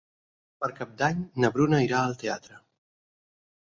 Per 0.63 0.69
Cap 0.79 0.95
d'Any 1.01 1.21
na 1.45 1.53
Bruna 1.57 1.83
irà 1.89 1.99
al 2.07 2.19
teatre. 2.25 2.59